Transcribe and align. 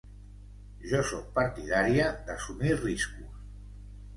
Jo 0.93 1.01
sóc 1.09 1.27
partidària 1.35 2.09
d’assumir 2.31 2.73
riscos. 2.81 3.45